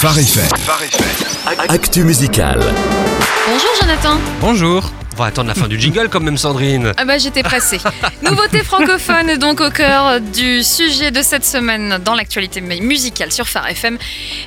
Phare. 0.00 0.48
Actu 1.68 2.04
musical. 2.04 2.58
Bonjour 3.46 3.70
Jonathan. 3.78 4.18
Bonjour. 4.40 4.99
On 5.20 5.24
va 5.24 5.28
attendre 5.28 5.48
la 5.48 5.54
fin 5.54 5.68
du 5.68 5.78
jingle 5.78 6.08
quand 6.08 6.20
même 6.20 6.38
Sandrine. 6.38 6.94
Ah 6.96 7.04
bah 7.04 7.18
j'étais 7.18 7.42
pressée. 7.42 7.76
Nouveauté 8.22 8.64
francophone 8.64 9.36
donc 9.36 9.60
au 9.60 9.68
cœur 9.68 10.18
du 10.18 10.62
sujet 10.62 11.10
de 11.10 11.20
cette 11.20 11.44
semaine 11.44 11.98
dans 12.02 12.14
l'actualité 12.14 12.62
musicale 12.62 13.30
sur 13.30 13.46
Phare 13.46 13.68
FM, 13.68 13.98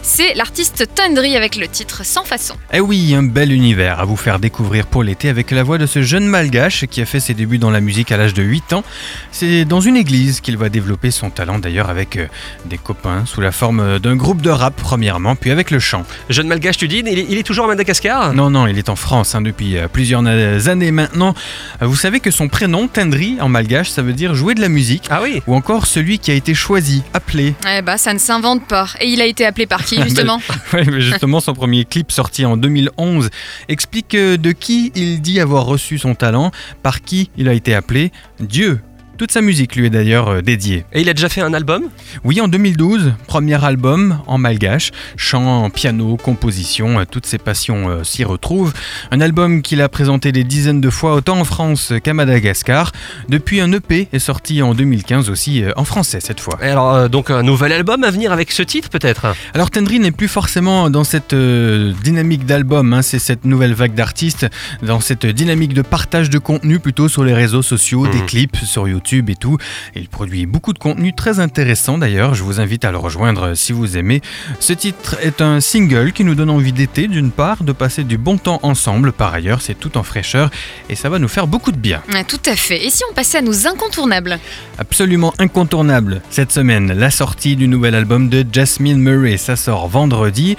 c'est 0.01 0.33
l'artiste 0.33 0.89
Tundry 0.95 1.37
avec 1.37 1.57
le 1.57 1.67
titre 1.67 2.03
Sans 2.03 2.23
façon. 2.23 2.55
Eh 2.73 2.79
oui, 2.79 3.13
un 3.13 3.21
bel 3.21 3.51
univers 3.51 3.99
à 3.99 4.05
vous 4.05 4.15
faire 4.15 4.39
découvrir 4.39 4.87
pour 4.87 5.03
l'été 5.03 5.29
avec 5.29 5.51
la 5.51 5.61
voix 5.61 5.77
de 5.77 5.85
ce 5.85 6.01
jeune 6.01 6.25
malgache 6.25 6.87
qui 6.87 7.03
a 7.03 7.05
fait 7.05 7.19
ses 7.19 7.35
débuts 7.35 7.59
dans 7.59 7.69
la 7.69 7.79
musique 7.79 8.11
à 8.11 8.17
l'âge 8.17 8.33
de 8.33 8.41
8 8.41 8.73
ans. 8.73 8.83
C'est 9.31 9.65
dans 9.65 9.79
une 9.79 9.95
église 9.95 10.41
qu'il 10.41 10.57
va 10.57 10.69
développer 10.69 11.11
son 11.11 11.29
talent 11.29 11.59
d'ailleurs 11.59 11.91
avec 11.91 12.17
euh, 12.17 12.25
des 12.65 12.79
copains 12.79 13.27
sous 13.27 13.41
la 13.41 13.51
forme 13.51 13.99
d'un 13.99 14.15
groupe 14.15 14.41
de 14.41 14.49
rap 14.49 14.73
premièrement, 14.75 15.35
puis 15.35 15.51
avec 15.51 15.69
le 15.69 15.77
chant. 15.77 16.03
Jeune 16.29 16.47
malgache 16.47 16.77
tu 16.77 16.87
dis, 16.87 17.03
il 17.05 17.37
est, 17.37 17.43
toujours 17.43 17.65
à 17.65 17.67
Madagascar? 17.67 18.33
Non, 18.33 18.49
non, 18.49 18.65
il 18.65 18.79
est 18.79 18.89
en 18.89 18.95
France 18.95 19.35
hein, 19.35 19.41
depuis 19.41 19.77
euh, 19.77 19.87
plusieurs 19.87 20.25
années 20.25 20.62
années 20.67 20.91
maintenant. 20.91 21.33
Euh, 21.81 21.87
vous 21.87 21.95
savez 21.95 22.19
que 22.19 22.31
son 22.31 22.47
prénom, 22.47 22.87
Tendri, 22.87 23.37
en 23.41 23.49
malgache, 23.49 23.89
ça 23.89 24.01
veut 24.01 24.13
dire 24.13 24.35
jouer 24.35 24.55
de 24.55 24.61
la 24.61 24.69
musique. 24.69 25.05
Ah 25.09 25.21
oui 25.21 25.41
Ou 25.47 25.55
encore 25.55 25.85
celui 25.85 26.19
qui 26.19 26.31
a 26.31 26.33
été 26.33 26.53
choisi, 26.53 27.03
appelé. 27.13 27.55
Eh 27.69 27.81
bah, 27.81 27.97
ça 27.97 28.13
ne 28.13 28.19
s'invente 28.19 28.67
pas. 28.67 28.87
Et 28.99 29.07
il 29.07 29.21
a 29.21 29.25
été 29.25 29.45
appelé 29.45 29.65
par 29.67 29.85
qui, 29.85 30.01
justement 30.03 30.39
Oui, 30.73 30.81
mais 30.91 31.01
justement, 31.01 31.39
son 31.39 31.53
premier 31.53 31.85
clip 31.85 32.11
sorti 32.11 32.45
en 32.45 32.57
2011 32.57 33.29
explique 33.67 34.15
euh, 34.15 34.37
de 34.37 34.51
qui 34.51 34.91
il 34.95 35.21
dit 35.21 35.39
avoir 35.39 35.65
reçu 35.65 35.97
son 35.97 36.15
talent, 36.15 36.51
par 36.81 37.01
qui 37.01 37.29
il 37.37 37.47
a 37.47 37.53
été 37.53 37.73
appelé 37.75 38.11
Dieu. 38.39 38.79
Toute 39.23 39.31
sa 39.31 39.39
musique 39.39 39.77
lui 39.77 39.85
est 39.85 39.89
d'ailleurs 39.89 40.27
euh, 40.27 40.41
dédiée. 40.41 40.83
Et 40.91 40.99
il 40.99 41.07
a 41.07 41.13
déjà 41.13 41.29
fait 41.29 41.39
un 41.39 41.53
album? 41.53 41.83
Oui, 42.25 42.41
en 42.41 42.49
2012, 42.49 43.13
premier 43.25 43.63
album 43.63 44.19
en 44.27 44.37
malgache, 44.37 44.91
chant, 45.15 45.69
piano, 45.69 46.17
composition, 46.17 46.99
euh, 46.99 47.03
toutes 47.09 47.25
ses 47.25 47.37
passions 47.37 47.87
euh, 47.87 48.03
s'y 48.03 48.25
retrouvent. 48.25 48.73
Un 49.11 49.21
album 49.21 49.61
qu'il 49.61 49.81
a 49.81 49.87
présenté 49.87 50.33
des 50.33 50.43
dizaines 50.43 50.81
de 50.81 50.89
fois 50.89 51.13
autant 51.15 51.39
en 51.39 51.45
France 51.45 51.93
qu'à 52.03 52.13
Madagascar. 52.13 52.91
Depuis 53.29 53.61
un 53.61 53.71
EP 53.71 54.09
est 54.11 54.19
sorti 54.19 54.61
en 54.61 54.73
2015 54.73 55.29
aussi 55.29 55.63
en 55.77 55.85
français 55.85 56.19
cette 56.19 56.41
fois. 56.41 56.59
Et 56.61 56.67
alors 56.67 57.09
donc 57.09 57.31
un 57.31 57.43
nouvel 57.43 57.71
album 57.71 58.03
à 58.03 58.11
venir 58.11 58.33
avec 58.33 58.51
ce 58.51 58.61
titre 58.61 58.89
peut-être? 58.89 59.27
Alors 59.53 59.71
Tendry 59.71 60.01
n'est 60.01 60.11
plus 60.11 60.27
forcément 60.27 60.89
dans 60.89 61.05
cette 61.05 61.33
dynamique 61.33 62.45
d'album, 62.45 62.91
hein, 62.91 63.01
c'est 63.01 63.19
cette 63.19 63.45
nouvelle 63.45 63.73
vague 63.73 63.93
d'artistes, 63.93 64.47
dans 64.81 64.99
cette 64.99 65.25
dynamique 65.25 65.73
de 65.73 65.81
partage 65.81 66.29
de 66.29 66.39
contenu 66.39 66.79
plutôt 66.79 67.07
sur 67.07 67.23
les 67.23 67.33
réseaux 67.33 67.61
sociaux, 67.61 68.05
des 68.07 68.17
mmh. 68.17 68.25
clips 68.25 68.57
sur 68.57 68.85
YouTube 68.85 69.12
et 69.21 69.35
tout. 69.35 69.57
Il 69.95 70.07
produit 70.07 70.45
beaucoup 70.45 70.73
de 70.73 70.79
contenu 70.79 71.13
très 71.13 71.39
intéressant 71.39 71.97
d'ailleurs, 71.97 72.33
je 72.33 72.43
vous 72.43 72.59
invite 72.59 72.85
à 72.85 72.91
le 72.91 72.97
rejoindre 72.97 73.53
si 73.53 73.71
vous 73.71 73.97
aimez. 73.97 74.21
Ce 74.59 74.73
titre 74.73 75.17
est 75.21 75.41
un 75.41 75.61
single 75.61 76.11
qui 76.11 76.23
nous 76.23 76.35
donne 76.35 76.49
envie 76.49 76.73
d'été 76.73 77.07
d'une 77.07 77.31
part, 77.31 77.63
de 77.63 77.71
passer 77.71 78.03
du 78.03 78.17
bon 78.17 78.37
temps 78.37 78.59
ensemble 78.63 79.11
par 79.11 79.33
ailleurs, 79.33 79.61
c'est 79.61 79.79
tout 79.79 79.97
en 79.97 80.03
fraîcheur 80.03 80.49
et 80.89 80.95
ça 80.95 81.09
va 81.09 81.19
nous 81.19 81.27
faire 81.27 81.47
beaucoup 81.47 81.71
de 81.71 81.77
bien. 81.77 82.01
tout 82.27 82.41
à 82.45 82.55
fait. 82.55 82.85
Et 82.85 82.89
si 82.89 83.03
on 83.09 83.13
passait 83.13 83.37
à 83.37 83.41
nos 83.41 83.67
incontournables? 83.67 84.39
Absolument 84.77 85.33
incontournable 85.37 86.21
cette 86.29 86.51
semaine, 86.51 86.93
la 86.93 87.11
sortie 87.11 87.55
du 87.55 87.67
nouvel 87.67 87.95
album 87.95 88.29
de 88.29 88.45
Jasmine 88.51 88.97
Murray, 88.97 89.37
ça 89.37 89.55
sort 89.55 89.87
vendredi. 89.87 90.55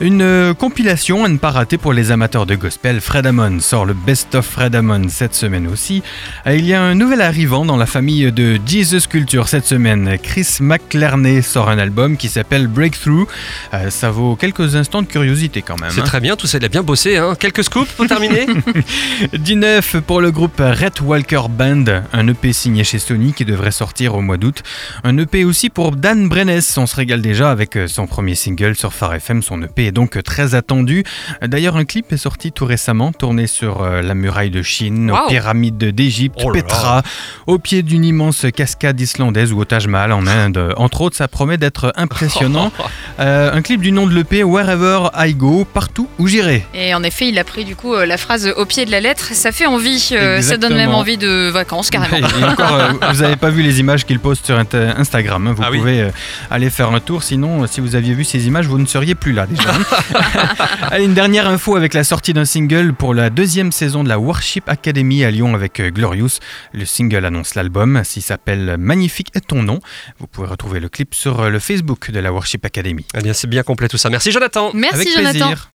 Une 0.00 0.22
euh, 0.22 0.54
compilation 0.54 1.24
à 1.24 1.28
ne 1.28 1.36
pas 1.36 1.50
rater 1.50 1.78
pour 1.78 1.92
les 1.92 2.10
amateurs 2.10 2.46
de 2.46 2.54
gospel. 2.54 3.00
Fred 3.00 3.26
Amon 3.26 3.60
sort 3.60 3.84
le 3.84 3.94
Best 3.94 4.34
of 4.34 4.46
Fred 4.46 4.74
Amon 4.74 5.08
cette 5.08 5.34
semaine 5.34 5.66
aussi. 5.66 6.02
Il 6.46 6.64
y 6.64 6.74
a 6.74 6.82
un 6.82 6.94
nouvel 6.94 7.20
arrivant 7.20 7.64
dans 7.64 7.76
la 7.76 7.86
famille 7.88 8.30
de 8.30 8.60
Jesus 8.66 9.08
Culture 9.08 9.48
cette 9.48 9.64
semaine. 9.64 10.18
Chris 10.22 10.58
McClerney 10.60 11.40
sort 11.40 11.70
un 11.70 11.78
album 11.78 12.18
qui 12.18 12.28
s'appelle 12.28 12.66
Breakthrough. 12.66 13.26
Euh, 13.72 13.88
ça 13.88 14.10
vaut 14.10 14.36
quelques 14.36 14.76
instants 14.76 15.00
de 15.00 15.06
curiosité 15.06 15.62
quand 15.62 15.80
même. 15.80 15.90
C'est 15.90 16.02
hein. 16.02 16.04
très 16.04 16.20
bien, 16.20 16.36
tout 16.36 16.46
ça 16.46 16.58
il 16.58 16.64
a 16.66 16.68
bien 16.68 16.82
bossé. 16.82 17.16
Hein. 17.16 17.34
Quelques 17.40 17.64
scoops 17.64 17.90
pour 17.92 18.06
terminer 18.06 18.46
Du 19.32 19.56
neuf 19.56 19.96
pour 20.06 20.20
le 20.20 20.30
groupe 20.30 20.58
Red 20.58 21.00
Walker 21.00 21.42
Band, 21.48 21.84
un 22.12 22.28
EP 22.28 22.52
signé 22.52 22.84
chez 22.84 22.98
Sony 22.98 23.32
qui 23.32 23.46
devrait 23.46 23.70
sortir 23.70 24.14
au 24.14 24.20
mois 24.20 24.36
d'août. 24.36 24.62
Un 25.02 25.16
EP 25.16 25.44
aussi 25.44 25.70
pour 25.70 25.92
Dan 25.92 26.28
Brennes, 26.28 26.60
on 26.76 26.86
se 26.86 26.94
régale 26.94 27.22
déjà 27.22 27.50
avec 27.50 27.74
euh, 27.76 27.88
son 27.88 28.06
premier 28.06 28.34
single 28.34 28.76
sur 28.76 28.92
Phare 28.92 29.14
FM. 29.14 29.40
Son 29.40 29.62
EP 29.62 29.86
est 29.86 29.92
donc 29.92 30.22
très 30.22 30.54
attendu. 30.54 31.04
D'ailleurs, 31.42 31.76
un 31.76 31.86
clip 31.86 32.12
est 32.12 32.18
sorti 32.18 32.52
tout 32.52 32.66
récemment, 32.66 33.12
tourné 33.12 33.46
sur 33.46 33.80
euh, 33.82 34.02
la 34.02 34.14
muraille 34.14 34.50
de 34.50 34.62
Chine, 34.62 35.10
aux 35.10 35.28
pyramides 35.28 35.78
d'Égypte, 35.78 36.42
oh 36.44 36.52
Petra, 36.52 37.02
au 37.46 37.58
pied 37.58 37.77
d'une 37.82 38.04
immense 38.04 38.46
cascade 38.54 39.00
islandaise 39.00 39.52
ou 39.52 39.60
au 39.60 39.64
Taj 39.64 39.86
Mahal 39.86 40.12
en 40.12 40.26
Inde. 40.26 40.72
Entre 40.76 41.00
autres, 41.00 41.16
ça 41.16 41.28
promet 41.28 41.56
d'être 41.56 41.92
impressionnant. 41.96 42.72
Euh, 43.20 43.52
un 43.52 43.62
clip 43.62 43.80
du 43.80 43.90
nom 43.90 44.06
de 44.06 44.14
l'EP, 44.14 44.44
Wherever 44.44 45.08
I 45.16 45.34
Go, 45.34 45.66
partout 45.74 46.08
où 46.20 46.28
j'irai. 46.28 46.64
Et 46.72 46.94
en 46.94 47.02
effet, 47.02 47.28
il 47.28 47.38
a 47.40 47.42
pris 47.42 47.64
du 47.64 47.74
coup 47.74 47.92
euh, 47.92 48.06
la 48.06 48.16
phrase 48.16 48.52
au 48.56 48.64
pied 48.64 48.86
de 48.86 48.92
la 48.92 49.00
lettre. 49.00 49.30
Ça 49.32 49.50
fait 49.50 49.66
envie, 49.66 50.10
euh, 50.12 50.40
ça 50.40 50.56
donne 50.56 50.76
même 50.76 50.90
envie 50.90 51.16
de 51.16 51.48
vacances 51.48 51.90
carrément. 51.90 52.28
vous 53.12 53.22
n'avez 53.22 53.34
pas 53.34 53.50
vu 53.50 53.62
les 53.62 53.80
images 53.80 54.06
qu'il 54.06 54.20
poste 54.20 54.46
sur 54.46 54.56
Instagram. 54.56 55.48
Hein. 55.48 55.52
Vous 55.52 55.64
ah 55.66 55.70
pouvez 55.72 56.10
aller 56.48 56.70
faire 56.70 56.92
un 56.92 57.00
tour. 57.00 57.24
Sinon, 57.24 57.66
si 57.66 57.80
vous 57.80 57.96
aviez 57.96 58.14
vu 58.14 58.22
ces 58.22 58.46
images, 58.46 58.66
vous 58.66 58.78
ne 58.78 58.86
seriez 58.86 59.16
plus 59.16 59.32
là 59.32 59.46
déjà. 59.46 59.70
Allez, 60.92 61.04
une 61.04 61.14
dernière 61.14 61.48
info 61.48 61.74
avec 61.74 61.94
la 61.94 62.04
sortie 62.04 62.32
d'un 62.32 62.44
single 62.44 62.92
pour 62.92 63.14
la 63.14 63.30
deuxième 63.30 63.72
saison 63.72 64.04
de 64.04 64.08
la 64.08 64.20
Worship 64.20 64.68
Academy 64.68 65.24
à 65.24 65.32
Lyon 65.32 65.56
avec 65.56 65.82
Glorious. 65.92 66.38
Le 66.72 66.84
single 66.84 67.24
annonce 67.24 67.56
l'album. 67.68 68.02
S'il 68.04 68.22
s'appelle 68.22 68.76
Magnifique 68.78 69.28
est 69.34 69.46
ton 69.46 69.62
nom. 69.62 69.80
Vous 70.18 70.26
pouvez 70.26 70.46
retrouver 70.46 70.80
le 70.80 70.88
clip 70.88 71.14
sur 71.14 71.50
le 71.50 71.58
Facebook 71.58 72.10
de 72.10 72.18
la 72.18 72.32
Worship 72.32 72.64
Academy. 72.64 73.04
Eh 73.14 73.22
bien, 73.22 73.32
c'est 73.32 73.46
bien 73.46 73.62
complet 73.62 73.88
tout 73.88 73.98
ça. 73.98 74.10
Merci 74.10 74.32
Jonathan. 74.32 74.70
Merci 74.74 74.96
avec 74.96 75.08
Jonathan. 75.12 75.46
Plaisir. 75.46 75.66